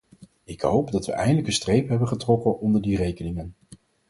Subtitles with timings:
[0.43, 3.55] Ik hoop dat we eindelijk een streep hebben getrokken onder die rekeningen.